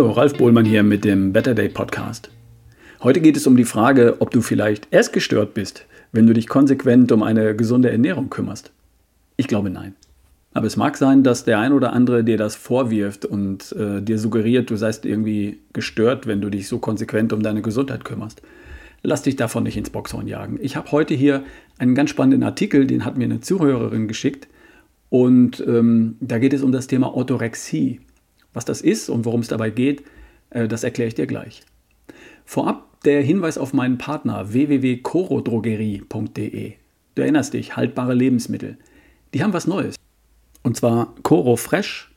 [0.00, 2.30] Hallo, Ralf Bohlmann hier mit dem Better Day Podcast.
[3.02, 6.48] Heute geht es um die Frage, ob du vielleicht erst gestört bist, wenn du dich
[6.48, 8.72] konsequent um eine gesunde Ernährung kümmerst.
[9.36, 9.94] Ich glaube nein.
[10.54, 14.18] Aber es mag sein, dass der ein oder andere dir das vorwirft und äh, dir
[14.18, 18.40] suggeriert, du seist irgendwie gestört, wenn du dich so konsequent um deine Gesundheit kümmerst.
[19.02, 20.58] Lass dich davon nicht ins Boxhorn jagen.
[20.62, 21.44] Ich habe heute hier
[21.76, 24.48] einen ganz spannenden Artikel, den hat mir eine Zuhörerin geschickt.
[25.10, 28.00] Und ähm, da geht es um das Thema Orthorexie.
[28.52, 30.04] Was das ist und worum es dabei geht,
[30.50, 31.62] äh, das erkläre ich dir gleich.
[32.44, 36.72] Vorab der Hinweis auf meinen Partner www.corodrogerie.de.
[37.14, 38.76] Du erinnerst dich, haltbare Lebensmittel.
[39.34, 39.96] Die haben was Neues.
[40.62, 42.10] Und zwar Coro Fresh,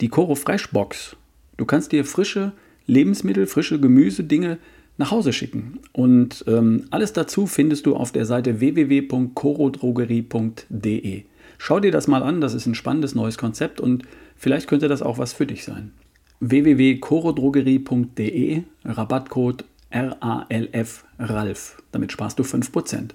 [0.00, 1.16] die Coro Fresh Box.
[1.56, 2.52] Du kannst dir frische
[2.86, 4.58] Lebensmittel, frische Gemüse, Dinge
[4.98, 5.80] nach Hause schicken.
[5.92, 11.22] Und ähm, alles dazu findest du auf der Seite www.corodrogerie.de.
[11.56, 14.02] Schau dir das mal an, das ist ein spannendes neues Konzept und
[14.36, 15.92] vielleicht könnte das auch was für dich sein.
[16.40, 23.12] www.corodrogerie.de, Rabattcode RALF RALF, damit sparst du 5%.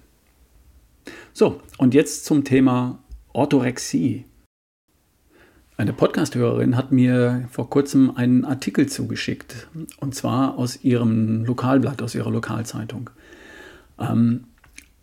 [1.34, 2.98] So, und jetzt zum Thema
[3.34, 4.26] Orthorexie.
[5.76, 9.68] Eine Podcasthörerin hat mir vor kurzem einen Artikel zugeschickt,
[10.00, 13.10] und zwar aus ihrem Lokalblatt, aus ihrer Lokalzeitung.
[14.00, 14.44] Ähm,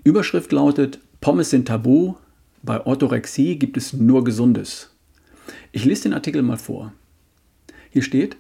[0.05, 2.15] Überschrift lautet: Pommes sind tabu,
[2.63, 4.95] bei Orthorexie gibt es nur Gesundes.
[5.73, 6.93] Ich lese den Artikel mal vor.
[7.91, 8.37] Hier steht: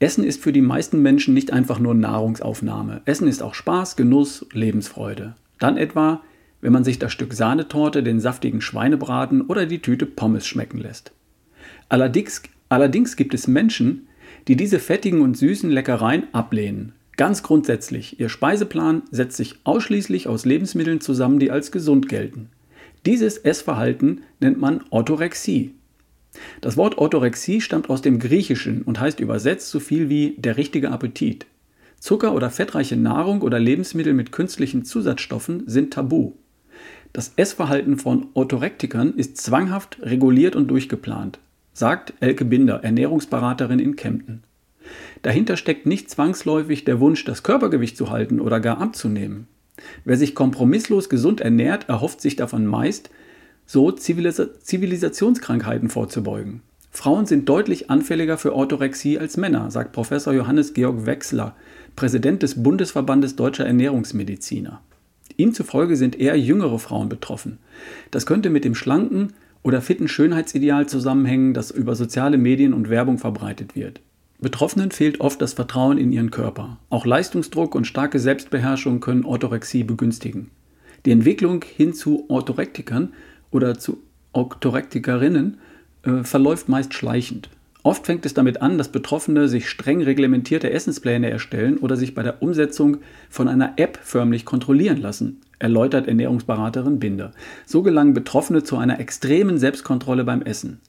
[0.00, 3.02] Essen ist für die meisten Menschen nicht einfach nur Nahrungsaufnahme.
[3.04, 5.36] Essen ist auch Spaß, Genuss, Lebensfreude.
[5.60, 6.22] Dann etwa,
[6.60, 11.12] wenn man sich das Stück Sahnetorte, den saftigen Schweinebraten oder die Tüte Pommes schmecken lässt.
[11.88, 14.08] Allerdings, allerdings gibt es Menschen,
[14.48, 16.92] die diese fettigen und süßen Leckereien ablehnen.
[17.16, 22.50] Ganz grundsätzlich, ihr Speiseplan setzt sich ausschließlich aus Lebensmitteln zusammen, die als gesund gelten.
[23.06, 25.74] Dieses Essverhalten nennt man Orthorexie.
[26.60, 30.90] Das Wort Orthorexie stammt aus dem Griechischen und heißt übersetzt so viel wie der richtige
[30.90, 31.46] Appetit.
[31.98, 36.32] Zucker oder fettreiche Nahrung oder Lebensmittel mit künstlichen Zusatzstoffen sind tabu.
[37.14, 41.38] Das Essverhalten von Orthorektikern ist zwanghaft reguliert und durchgeplant
[41.76, 44.44] sagt Elke Binder, Ernährungsberaterin in Kempten.
[45.20, 49.46] Dahinter steckt nicht zwangsläufig der Wunsch, das Körpergewicht zu halten oder gar abzunehmen.
[50.06, 53.10] Wer sich kompromisslos gesund ernährt, erhofft sich davon meist,
[53.66, 56.62] so Zivilis Zivilisationskrankheiten vorzubeugen.
[56.90, 61.56] Frauen sind deutlich anfälliger für Orthorexie als Männer, sagt Professor Johannes Georg Wechsler,
[61.94, 64.80] Präsident des Bundesverbandes Deutscher Ernährungsmediziner.
[65.36, 67.58] Ihm zufolge sind eher jüngere Frauen betroffen.
[68.10, 69.34] Das könnte mit dem schlanken,
[69.66, 74.00] oder fitten Schönheitsideal zusammenhängen, das über soziale Medien und Werbung verbreitet wird.
[74.38, 76.78] Betroffenen fehlt oft das Vertrauen in ihren Körper.
[76.88, 80.52] Auch Leistungsdruck und starke Selbstbeherrschung können Orthorexie begünstigen.
[81.04, 83.12] Die Entwicklung hin zu Orthorektikern
[83.50, 83.98] oder zu
[84.32, 85.58] Orthorektikerinnen
[86.04, 87.50] äh, verläuft meist schleichend.
[87.82, 92.22] Oft fängt es damit an, dass Betroffene sich streng reglementierte Essenspläne erstellen oder sich bei
[92.22, 92.98] der Umsetzung
[93.30, 97.32] von einer App förmlich kontrollieren lassen, erläutert Ernährungsberaterin Binder.
[97.64, 100.80] So gelangen Betroffene zu einer extremen Selbstkontrolle beim Essen.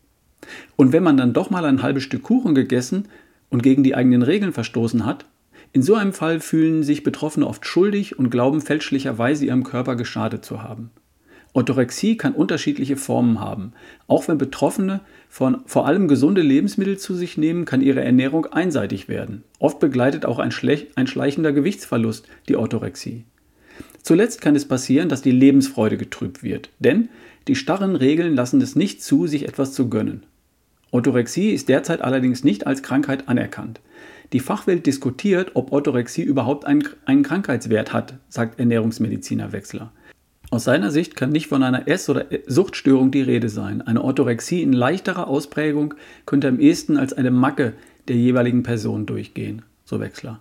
[0.75, 3.07] Und wenn man dann doch mal ein halbes Stück Kuchen gegessen
[3.49, 5.25] und gegen die eigenen Regeln verstoßen hat,
[5.73, 10.45] in so einem Fall fühlen sich Betroffene oft schuldig und glauben fälschlicherweise ihrem Körper geschadet
[10.45, 10.91] zu haben.
[11.53, 13.73] Orthorexie kann unterschiedliche Formen haben.
[14.07, 19.09] Auch wenn Betroffene von vor allem gesunde Lebensmittel zu sich nehmen, kann ihre Ernährung einseitig
[19.09, 19.43] werden.
[19.59, 20.51] Oft begleitet auch ein,
[20.95, 23.25] ein schleichender Gewichtsverlust die Orthorexie.
[24.07, 27.09] Zuletzt kann es passieren, dass die Lebensfreude getrübt wird, denn
[27.49, 30.23] die starren Regeln lassen es nicht zu, sich etwas zu gönnen.
[30.91, 33.81] Orthorexie ist derzeit allerdings nicht als Krankheit anerkannt.
[34.31, 39.91] Die Fachwelt diskutiert, ob Orthorexie überhaupt einen, einen Krankheitswert hat, sagt Ernährungsmediziner Wechsler.
[40.51, 43.81] Aus seiner Sicht kann nicht von einer Ess- oder Suchtstörung die Rede sein.
[43.81, 47.73] Eine Orthorexie in leichterer Ausprägung könnte am ehesten als eine Macke
[48.07, 50.39] der jeweiligen Person durchgehen, so Wechsler.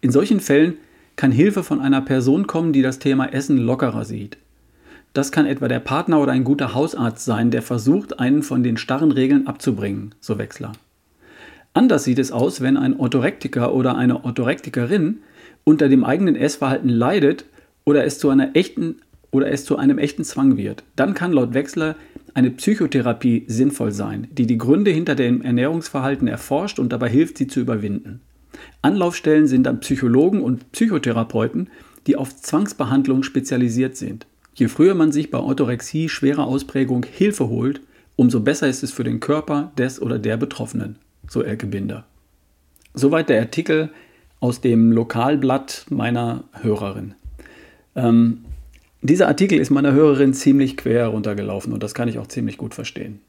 [0.00, 0.78] In solchen Fällen
[1.16, 4.38] kann Hilfe von einer Person kommen, die das Thema Essen lockerer sieht.
[5.12, 8.78] Das kann etwa der Partner oder ein guter Hausarzt sein, der versucht, einen von den
[8.78, 10.72] starren Regeln abzubringen, so Wechsler.
[11.74, 15.18] Anders sieht es aus, wenn ein Orthorektiker oder eine Orthorektikerin
[15.64, 17.44] unter dem eigenen Essverhalten leidet
[17.84, 18.96] oder es zu einer echten
[19.30, 21.96] oder es zu einem echten Zwang wird, dann kann laut Wechsler
[22.34, 27.46] eine Psychotherapie sinnvoll sein, die die Gründe hinter dem Ernährungsverhalten erforscht und dabei hilft, sie
[27.46, 28.20] zu überwinden.
[28.82, 31.70] Anlaufstellen sind dann Psychologen und Psychotherapeuten,
[32.06, 34.26] die auf Zwangsbehandlung spezialisiert sind.
[34.54, 37.80] Je früher man sich bei Orthorexie schwerer Ausprägung Hilfe holt,
[38.16, 40.96] umso besser ist es für den Körper des oder der Betroffenen,
[41.28, 42.04] so Elke Binder.
[42.94, 43.90] Soweit der Artikel
[44.40, 47.14] aus dem Lokalblatt meiner Hörerin.
[47.94, 48.44] Ähm,
[49.00, 52.74] dieser Artikel ist meiner Hörerin ziemlich quer runtergelaufen und das kann ich auch ziemlich gut
[52.74, 53.20] verstehen.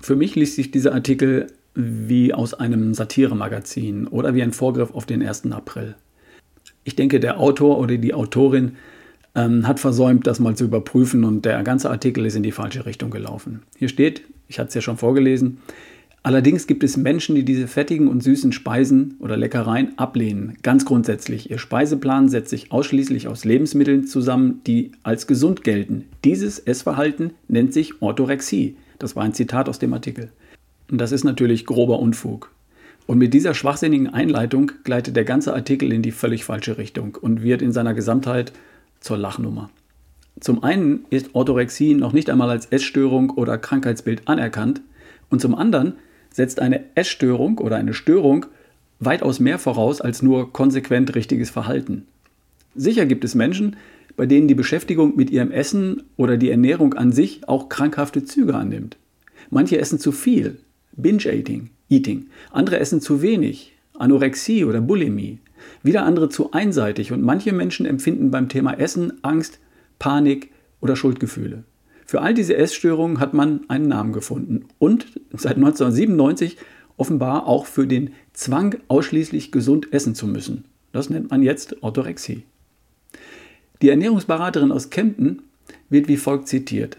[0.00, 1.46] Für mich liest sich dieser Artikel
[1.76, 5.52] wie aus einem Satiremagazin oder wie ein Vorgriff auf den 1.
[5.52, 5.94] April.
[6.84, 8.72] Ich denke, der Autor oder die Autorin
[9.34, 12.86] ähm, hat versäumt, das mal zu überprüfen und der ganze Artikel ist in die falsche
[12.86, 13.62] Richtung gelaufen.
[13.76, 15.58] Hier steht, ich hatte es ja schon vorgelesen,
[16.22, 20.56] allerdings gibt es Menschen, die diese fettigen und süßen Speisen oder Leckereien ablehnen.
[20.62, 21.50] Ganz grundsätzlich.
[21.50, 26.06] Ihr Speiseplan setzt sich ausschließlich aus Lebensmitteln zusammen, die als gesund gelten.
[26.24, 28.76] Dieses Essverhalten nennt sich Orthorexie.
[28.98, 30.30] Das war ein Zitat aus dem Artikel.
[30.90, 32.50] Und das ist natürlich grober Unfug.
[33.06, 37.42] Und mit dieser schwachsinnigen Einleitung gleitet der ganze Artikel in die völlig falsche Richtung und
[37.42, 38.52] wird in seiner Gesamtheit
[39.00, 39.70] zur Lachnummer.
[40.40, 44.82] Zum einen ist Orthorexie noch nicht einmal als Essstörung oder Krankheitsbild anerkannt
[45.30, 45.94] und zum anderen
[46.30, 48.46] setzt eine Essstörung oder eine Störung
[48.98, 52.06] weitaus mehr voraus als nur konsequent richtiges Verhalten.
[52.74, 53.76] Sicher gibt es Menschen,
[54.16, 58.54] bei denen die Beschäftigung mit ihrem Essen oder die Ernährung an sich auch krankhafte Züge
[58.54, 58.96] annimmt.
[59.50, 60.58] Manche essen zu viel,
[60.96, 62.26] Binge-Eating, Eating.
[62.50, 65.38] Andere essen zu wenig, Anorexie oder Bulimie.
[65.82, 69.58] Wieder andere zu einseitig und manche Menschen empfinden beim Thema Essen Angst,
[69.98, 70.50] Panik
[70.80, 71.64] oder Schuldgefühle.
[72.04, 76.56] Für all diese Essstörungen hat man einen Namen gefunden und seit 1997
[76.96, 80.64] offenbar auch für den Zwang, ausschließlich gesund essen zu müssen.
[80.92, 82.44] Das nennt man jetzt Orthorexie.
[83.82, 85.42] Die Ernährungsberaterin aus Kempten
[85.90, 86.96] wird wie folgt zitiert.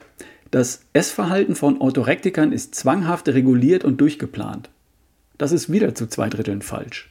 [0.52, 4.70] Das Essverhalten von Orthorektikern ist zwanghaft reguliert und durchgeplant.
[5.38, 7.10] Das ist wieder zu zwei Dritteln falsch.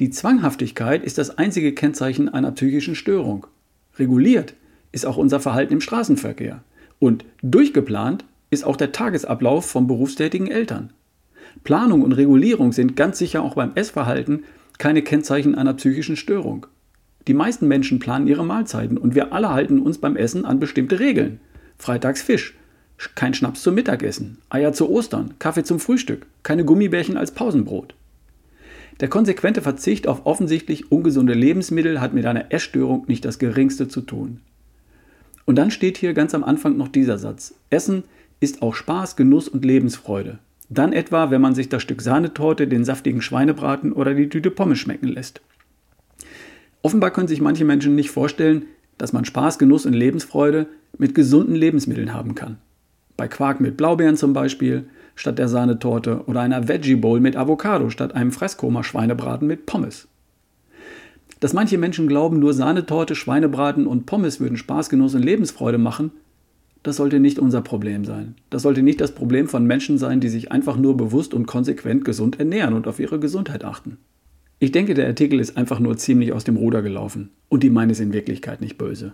[0.00, 3.46] Die Zwanghaftigkeit ist das einzige Kennzeichen einer psychischen Störung.
[3.98, 4.54] Reguliert
[4.90, 6.62] ist auch unser Verhalten im Straßenverkehr.
[6.98, 10.92] Und durchgeplant ist auch der Tagesablauf von berufstätigen Eltern.
[11.64, 14.44] Planung und Regulierung sind ganz sicher auch beim Essverhalten
[14.78, 16.66] keine Kennzeichen einer psychischen Störung.
[17.28, 20.98] Die meisten Menschen planen ihre Mahlzeiten und wir alle halten uns beim Essen an bestimmte
[20.98, 21.40] Regeln.
[21.78, 22.56] Freitags Fisch,
[23.14, 27.94] kein Schnaps zum Mittagessen, Eier zu Ostern, Kaffee zum Frühstück, keine Gummibärchen als Pausenbrot.
[29.00, 34.02] Der konsequente Verzicht auf offensichtlich ungesunde Lebensmittel hat mit einer Essstörung nicht das geringste zu
[34.02, 34.40] tun.
[35.44, 37.54] Und dann steht hier ganz am Anfang noch dieser Satz.
[37.70, 38.04] Essen
[38.40, 40.38] ist auch Spaß, Genuss und Lebensfreude.
[40.68, 44.78] Dann etwa, wenn man sich das Stück Sahnetorte, den saftigen Schweinebraten oder die Tüte Pommes
[44.78, 45.40] schmecken lässt.
[46.82, 48.66] Offenbar können sich manche Menschen nicht vorstellen,
[48.98, 50.66] dass man Spaß, Genuss und Lebensfreude
[50.96, 52.58] mit gesunden Lebensmitteln haben kann.
[53.16, 57.90] Bei Quark mit Blaubeeren zum Beispiel, statt der Sahnetorte oder einer Veggie Bowl mit Avocado
[57.90, 60.08] statt einem Fresskoma-Schweinebraten mit Pommes.
[61.40, 66.12] Dass manche Menschen glauben, nur Sahnetorte, Schweinebraten und Pommes würden Spaßgenuss und Lebensfreude machen,
[66.82, 68.34] das sollte nicht unser Problem sein.
[68.50, 72.04] Das sollte nicht das Problem von Menschen sein, die sich einfach nur bewusst und konsequent
[72.04, 73.98] gesund ernähren und auf ihre Gesundheit achten.
[74.58, 77.92] Ich denke, der Artikel ist einfach nur ziemlich aus dem Ruder gelaufen und die meine
[77.92, 79.12] es in Wirklichkeit nicht böse.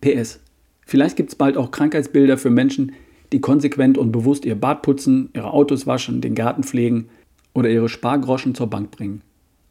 [0.00, 0.40] PS.
[0.84, 2.92] Vielleicht gibt es bald auch Krankheitsbilder für Menschen,
[3.32, 7.08] die konsequent und bewusst ihr Bad putzen, ihre Autos waschen, den Garten pflegen
[7.54, 9.22] oder ihre Spargroschen zur Bank bringen.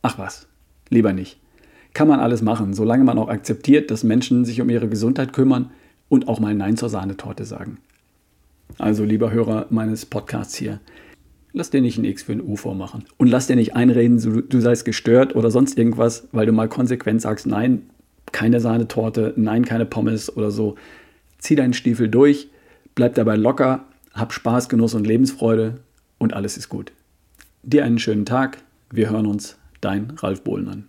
[0.02, 0.48] Ach was,
[0.90, 1.40] lieber nicht.
[1.94, 5.72] Kann man alles machen, solange man auch akzeptiert, dass Menschen sich um ihre Gesundheit kümmern
[6.10, 7.78] und auch mal Nein zur Sahnetorte sagen.
[8.78, 10.80] Also, lieber Hörer meines Podcasts hier,
[11.54, 13.06] lass dir nicht ein X für ein U vormachen.
[13.18, 14.20] Und lass dir nicht einreden,
[14.50, 17.84] du, seist gestört oder sonst irgendwas, weil du mal konsequent sagst, nein,
[18.32, 20.76] keine Sahnetorte, nein, keine Pommes oder so.
[21.38, 22.50] Zieh deinen Stiefel durch,
[22.96, 25.82] Bleib dabei locker, hab Spaß, Genuss und Lebensfreude
[26.18, 26.94] und alles ist gut.
[27.62, 28.60] Dir einen schönen Tag.
[28.90, 29.58] Wir hören uns.
[29.82, 30.88] Dein Ralf Bohlmann.